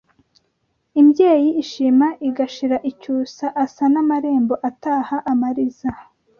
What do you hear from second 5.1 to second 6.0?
amariza